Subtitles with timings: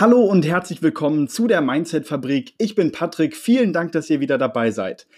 [0.00, 2.54] Hallo und herzlich willkommen zu der Mindset Fabrik.
[2.56, 3.34] Ich bin Patrick.
[3.34, 5.08] Vielen Dank, dass ihr wieder dabei seid.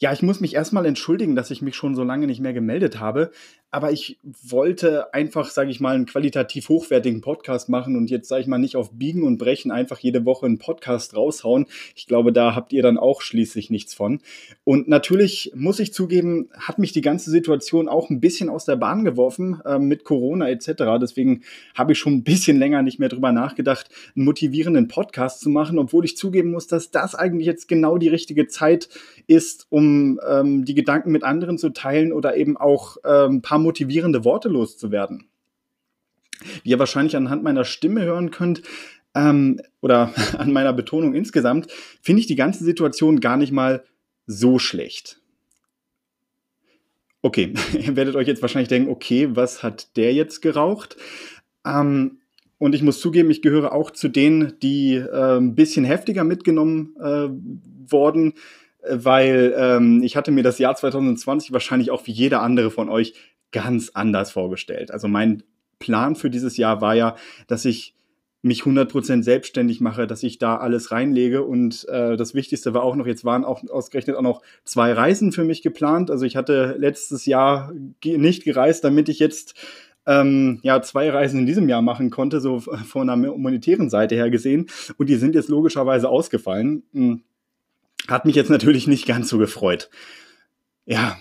[0.00, 2.98] Ja, ich muss mich erstmal entschuldigen, dass ich mich schon so lange nicht mehr gemeldet
[2.98, 3.30] habe.
[3.70, 8.40] Aber ich wollte einfach, sage ich mal, einen qualitativ hochwertigen Podcast machen und jetzt, sage
[8.40, 11.66] ich mal, nicht auf Biegen und Brechen einfach jede Woche einen Podcast raushauen.
[11.94, 14.20] Ich glaube, da habt ihr dann auch schließlich nichts von.
[14.64, 18.76] Und natürlich muss ich zugeben, hat mich die ganze Situation auch ein bisschen aus der
[18.76, 20.98] Bahn geworfen äh, mit Corona etc.
[21.00, 21.42] Deswegen
[21.74, 25.78] habe ich schon ein bisschen länger nicht mehr drüber nachgedacht, einen motivierenden Podcast zu machen,
[25.78, 28.88] obwohl ich zugeben muss, dass das eigentlich jetzt genau die richtige Zeit
[29.26, 33.57] ist, um ähm, die Gedanken mit anderen zu teilen oder eben auch ähm, ein paar
[33.58, 35.28] paar motivierende Worte loszuwerden.
[36.62, 38.62] Wie ihr wahrscheinlich anhand meiner Stimme hören könnt,
[39.14, 41.70] ähm, oder an meiner Betonung insgesamt,
[42.02, 43.84] finde ich die ganze Situation gar nicht mal
[44.26, 45.20] so schlecht.
[47.22, 50.96] Okay, ihr werdet euch jetzt wahrscheinlich denken, okay, was hat der jetzt geraucht?
[51.66, 52.18] Ähm,
[52.58, 56.96] und ich muss zugeben, ich gehöre auch zu denen, die äh, ein bisschen heftiger mitgenommen
[57.00, 57.28] äh,
[57.90, 58.34] worden,
[58.88, 63.14] weil ähm, ich hatte mir das Jahr 2020 wahrscheinlich auch wie jeder andere von euch
[63.52, 64.90] ganz anders vorgestellt.
[64.90, 65.42] Also mein
[65.78, 67.94] Plan für dieses Jahr war ja, dass ich
[68.42, 71.42] mich 100% selbstständig mache, dass ich da alles reinlege.
[71.42, 75.32] Und äh, das Wichtigste war auch noch, jetzt waren auch ausgerechnet auch noch zwei Reisen
[75.32, 76.10] für mich geplant.
[76.10, 77.72] Also ich hatte letztes Jahr
[78.04, 79.54] nicht gereist, damit ich jetzt
[80.06, 84.30] ähm, ja zwei Reisen in diesem Jahr machen konnte, so von einer monetären Seite her
[84.30, 84.66] gesehen.
[84.96, 86.84] Und die sind jetzt logischerweise ausgefallen.
[86.92, 87.22] Hm.
[88.06, 89.90] Hat mich jetzt natürlich nicht ganz so gefreut.
[90.86, 91.18] Ja,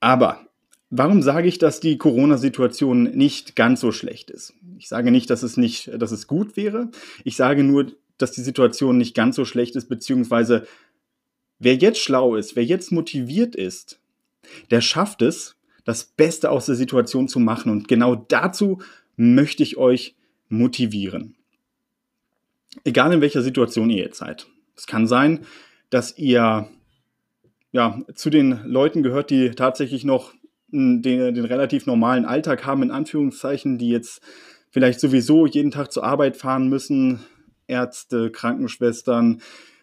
[0.00, 0.47] aber
[0.90, 4.54] Warum sage ich, dass die Corona-Situation nicht ganz so schlecht ist?
[4.78, 6.90] Ich sage nicht, dass es nicht, dass es gut wäre.
[7.24, 10.66] Ich sage nur, dass die Situation nicht ganz so schlecht ist, beziehungsweise
[11.58, 14.00] wer jetzt schlau ist, wer jetzt motiviert ist,
[14.70, 17.70] der schafft es, das Beste aus der Situation zu machen.
[17.70, 18.80] Und genau dazu
[19.16, 20.14] möchte ich euch
[20.48, 21.36] motivieren.
[22.84, 24.46] Egal in welcher Situation ihr jetzt seid.
[24.76, 25.44] Es kann sein,
[25.90, 26.68] dass ihr
[27.72, 30.32] ja, zu den Leuten gehört, die tatsächlich noch
[30.70, 34.22] den, den relativ normalen Alltag haben, in Anführungszeichen, die jetzt
[34.70, 37.20] vielleicht sowieso jeden Tag zur Arbeit fahren müssen,
[37.66, 39.40] Ärzte, Krankenschwestern,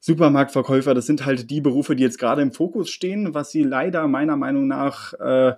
[0.00, 4.06] Supermarktverkäufer, das sind halt die Berufe, die jetzt gerade im Fokus stehen, was sie leider
[4.06, 5.54] meiner Meinung nach äh,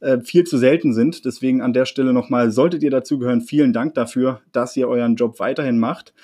[0.00, 1.24] äh, viel zu selten sind.
[1.24, 5.16] Deswegen an der Stelle nochmal, solltet ihr dazu gehören, vielen Dank dafür, dass ihr euren
[5.16, 6.14] Job weiterhin macht.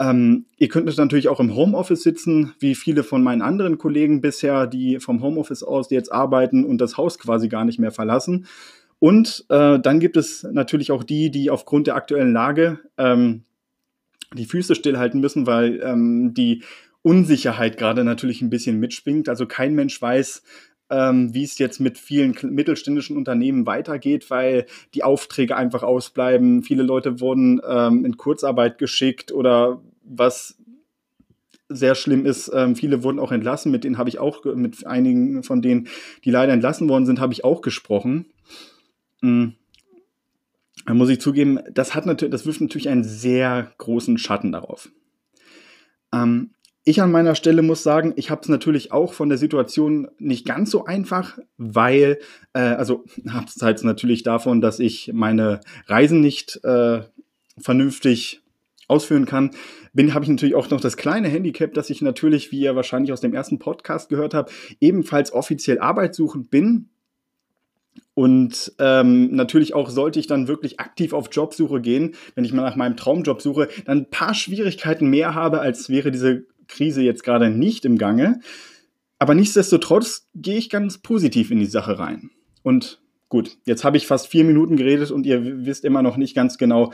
[0.00, 4.66] Ähm, ihr könnt natürlich auch im Homeoffice sitzen, wie viele von meinen anderen Kollegen bisher,
[4.66, 8.46] die vom Homeoffice aus jetzt arbeiten und das Haus quasi gar nicht mehr verlassen.
[8.98, 13.44] Und äh, dann gibt es natürlich auch die, die aufgrund der aktuellen Lage ähm,
[14.32, 16.62] die Füße stillhalten müssen, weil ähm, die
[17.02, 19.28] Unsicherheit gerade natürlich ein bisschen mitschwingt.
[19.28, 20.42] Also kein Mensch weiß,
[20.94, 26.62] ähm, wie es jetzt mit vielen mittelständischen Unternehmen weitergeht, weil die Aufträge einfach ausbleiben.
[26.62, 30.56] Viele Leute wurden ähm, in Kurzarbeit geschickt oder was
[31.68, 35.42] sehr schlimm ist, ähm, viele wurden auch entlassen, mit denen habe ich auch, mit einigen
[35.42, 35.88] von denen,
[36.24, 38.26] die leider entlassen worden sind, habe ich auch gesprochen.
[39.20, 39.54] Mhm.
[40.86, 44.90] Da muss ich zugeben, das hat natürlich, das wirft natürlich einen sehr großen Schatten darauf.
[46.12, 46.50] Ähm,
[46.84, 50.46] ich an meiner Stelle muss sagen, ich habe es natürlich auch von der Situation nicht
[50.46, 52.18] ganz so einfach, weil,
[52.52, 57.02] äh, also abseits natürlich davon, dass ich meine Reisen nicht äh,
[57.58, 58.42] vernünftig
[58.86, 59.52] ausführen kann,
[59.94, 63.12] bin habe ich natürlich auch noch das kleine Handicap, dass ich natürlich, wie ihr wahrscheinlich
[63.12, 66.90] aus dem ersten Podcast gehört habt, ebenfalls offiziell arbeitssuchend bin.
[68.12, 72.62] Und ähm, natürlich auch sollte ich dann wirklich aktiv auf Jobsuche gehen, wenn ich mal
[72.62, 77.24] nach meinem Traumjob suche, dann ein paar Schwierigkeiten mehr habe, als wäre diese Krise jetzt
[77.24, 78.40] gerade nicht im Gange.
[79.18, 82.30] Aber nichtsdestotrotz gehe ich ganz positiv in die Sache rein.
[82.62, 86.34] Und gut, jetzt habe ich fast vier Minuten geredet und ihr wisst immer noch nicht
[86.34, 86.92] ganz genau,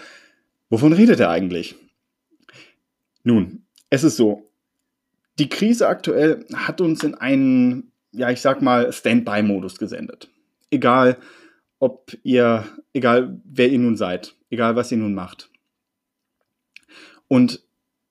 [0.68, 1.76] wovon redet er eigentlich?
[3.24, 4.50] Nun, es ist so,
[5.38, 10.30] die Krise aktuell hat uns in einen, ja, ich sag mal, Standby-Modus gesendet.
[10.70, 11.18] Egal,
[11.78, 15.50] ob ihr, egal wer ihr nun seid, egal was ihr nun macht.
[17.26, 17.62] Und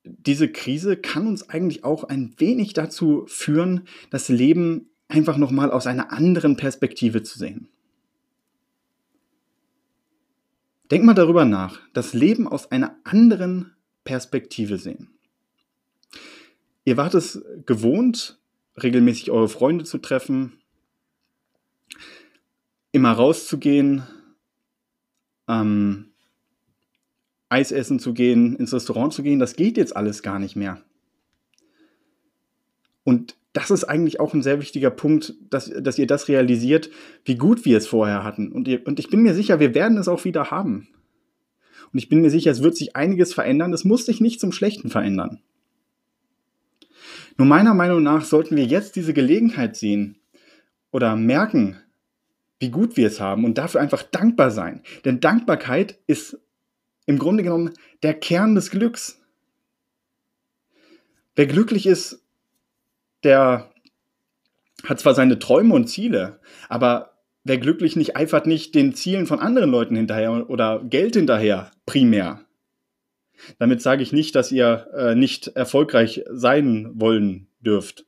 [0.04, 5.88] diese Krise kann uns eigentlich auch ein wenig dazu führen, das Leben einfach nochmal aus
[5.88, 7.70] einer anderen Perspektive zu sehen.
[10.92, 15.10] Denk mal darüber nach, das Leben aus einer anderen Perspektive sehen.
[16.84, 18.40] Ihr wart es gewohnt,
[18.82, 20.60] regelmäßig eure Freunde zu treffen,
[22.92, 24.04] immer rauszugehen,
[25.48, 26.12] ähm,
[27.50, 30.82] Eis essen zu gehen, ins Restaurant zu gehen, das geht jetzt alles gar nicht mehr.
[33.04, 36.92] Und das ist eigentlich auch ein sehr wichtiger Punkt, dass, dass ihr das realisiert,
[37.26, 38.52] wie gut wir es vorher hatten.
[38.52, 40.88] Und, ihr, und ich bin mir sicher, wir werden es auch wieder haben.
[41.92, 43.74] Und ich bin mir sicher, es wird sich einiges verändern.
[43.74, 45.42] Es muss sich nicht zum Schlechten verändern.
[47.38, 50.18] Nur meiner Meinung nach sollten wir jetzt diese Gelegenheit sehen
[50.92, 51.78] oder merken,
[52.60, 54.84] wie gut wir es haben und dafür einfach dankbar sein.
[55.06, 56.38] Denn Dankbarkeit ist
[57.10, 57.74] im Grunde genommen
[58.04, 59.20] der Kern des Glücks.
[61.36, 62.24] Wer glücklich ist,
[63.24, 63.72] der
[64.84, 66.40] hat zwar seine Träume und Ziele,
[66.70, 71.72] aber wer glücklich nicht eifert nicht den Zielen von anderen Leuten hinterher oder Geld hinterher
[71.88, 72.46] primär.
[73.58, 78.06] Damit sage ich nicht, dass ihr äh, nicht erfolgreich sein wollen dürft.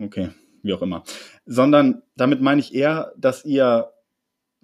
[0.00, 0.30] Okay,
[0.64, 1.04] wie auch immer.
[1.46, 3.92] Sondern damit meine ich eher, dass ihr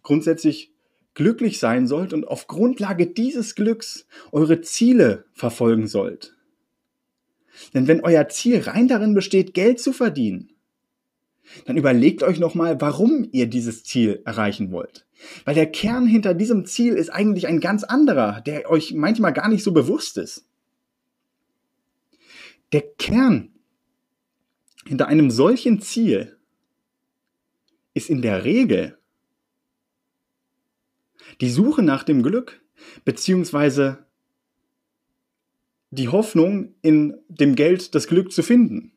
[0.02, 0.73] grundsätzlich
[1.19, 6.37] glücklich sein sollt und auf Grundlage dieses Glücks eure Ziele verfolgen sollt.
[7.75, 10.50] Denn wenn euer Ziel rein darin besteht, Geld zu verdienen,
[11.65, 15.06] dann überlegt euch nochmal, warum ihr dieses Ziel erreichen wollt.
[15.44, 19.49] Weil der Kern hinter diesem Ziel ist eigentlich ein ganz anderer, der euch manchmal gar
[19.49, 20.47] nicht so bewusst ist.
[22.71, 23.50] Der Kern
[24.87, 26.38] hinter einem solchen Ziel
[27.93, 28.98] ist in der Regel
[31.40, 32.61] die Suche nach dem Glück,
[33.05, 34.06] beziehungsweise
[35.90, 38.93] die Hoffnung, in dem Geld das Glück zu finden.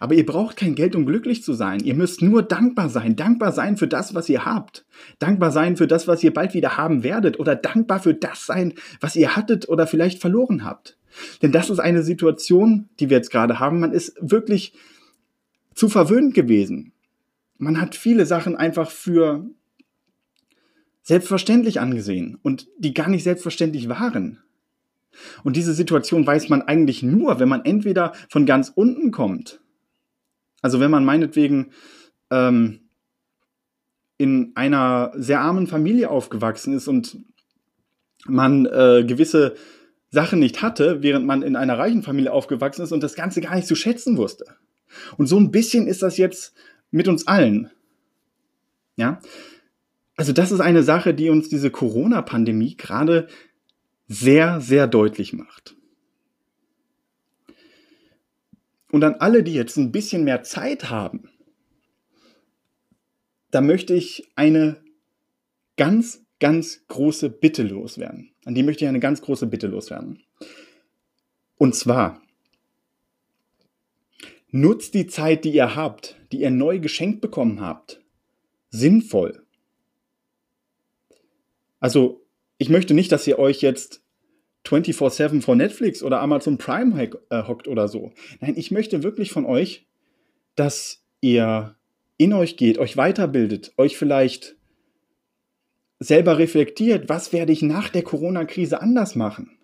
[0.00, 1.80] Aber ihr braucht kein Geld, um glücklich zu sein.
[1.80, 3.16] Ihr müsst nur dankbar sein.
[3.16, 4.84] Dankbar sein für das, was ihr habt.
[5.18, 7.38] Dankbar sein für das, was ihr bald wieder haben werdet.
[7.38, 10.98] Oder dankbar für das sein, was ihr hattet oder vielleicht verloren habt.
[11.42, 13.80] Denn das ist eine Situation, die wir jetzt gerade haben.
[13.80, 14.74] Man ist wirklich
[15.74, 16.92] zu verwöhnt gewesen.
[17.56, 19.46] Man hat viele Sachen einfach für
[21.08, 24.38] selbstverständlich angesehen und die gar nicht selbstverständlich waren.
[25.42, 29.60] Und diese Situation weiß man eigentlich nur, wenn man entweder von ganz unten kommt
[30.62, 31.72] also wenn man meinetwegen
[32.30, 32.80] ähm,
[34.16, 37.18] in einer sehr armen Familie aufgewachsen ist und
[38.26, 39.54] man äh, gewisse
[40.10, 43.54] Sachen nicht hatte, während man in einer reichen Familie aufgewachsen ist und das Ganze gar
[43.54, 44.46] nicht zu schätzen wusste.
[45.16, 46.54] Und so ein bisschen ist das jetzt
[46.90, 47.70] mit uns allen.
[48.96, 49.20] Ja?
[50.18, 53.28] Also das ist eine Sache, die uns diese Corona-Pandemie gerade
[54.08, 55.76] sehr, sehr deutlich macht.
[58.90, 61.30] Und an alle, die jetzt ein bisschen mehr Zeit haben,
[63.52, 64.82] da möchte ich eine
[65.76, 68.32] ganz, ganz große Bitte loswerden.
[68.44, 70.24] An die möchte ich eine ganz große Bitte loswerden.
[71.58, 72.20] Und zwar,
[74.50, 78.02] nutzt die Zeit, die ihr habt, die ihr neu geschenkt bekommen habt,
[78.70, 79.44] sinnvoll.
[81.80, 82.24] Also,
[82.58, 84.02] ich möchte nicht, dass ihr euch jetzt
[84.66, 88.12] 24-7 vor Netflix oder Amazon Prime äh, hockt oder so.
[88.40, 89.86] Nein, ich möchte wirklich von euch,
[90.56, 91.76] dass ihr
[92.16, 94.56] in euch geht, euch weiterbildet, euch vielleicht
[96.00, 99.58] selber reflektiert, was werde ich nach der Corona-Krise anders machen?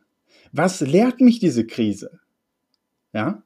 [0.53, 2.21] Was lehrt mich diese Krise?
[3.13, 3.43] Ja?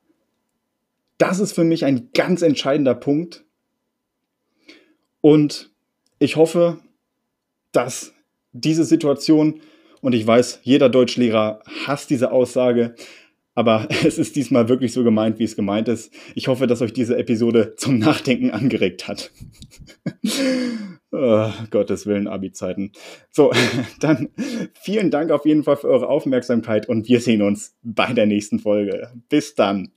[1.19, 3.44] Das ist für mich ein ganz entscheidender Punkt.
[5.20, 5.75] Und
[6.19, 6.81] ich hoffe,
[7.73, 8.15] dass
[8.60, 9.60] diese Situation
[10.00, 12.94] und ich weiß, jeder Deutschlehrer hasst diese Aussage,
[13.55, 16.12] aber es ist diesmal wirklich so gemeint, wie es gemeint ist.
[16.34, 19.32] Ich hoffe, dass euch diese Episode zum Nachdenken angeregt hat.
[21.10, 22.93] oh, Gottes Willen, Abi-Zeiten.
[23.31, 23.52] So,
[24.00, 24.28] dann
[24.75, 28.60] vielen Dank auf jeden Fall für eure Aufmerksamkeit und wir sehen uns bei der nächsten
[28.60, 29.10] Folge.
[29.29, 29.91] Bis dann.